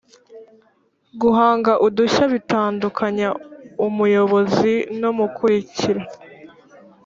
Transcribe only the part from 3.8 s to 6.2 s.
umuyobozi n'umukurikira."